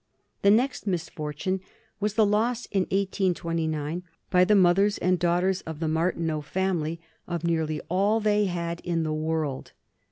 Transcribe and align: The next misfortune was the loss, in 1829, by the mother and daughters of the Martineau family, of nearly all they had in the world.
The 0.41 0.49
next 0.49 0.87
misfortune 0.87 1.61
was 1.99 2.15
the 2.15 2.25
loss, 2.25 2.65
in 2.65 2.85
1829, 2.85 4.01
by 4.31 4.43
the 4.43 4.55
mother 4.55 4.89
and 4.99 5.19
daughters 5.19 5.61
of 5.61 5.79
the 5.79 5.87
Martineau 5.87 6.41
family, 6.41 6.99
of 7.27 7.43
nearly 7.43 7.81
all 7.81 8.19
they 8.19 8.45
had 8.45 8.79
in 8.83 9.03
the 9.03 9.13
world. 9.13 9.73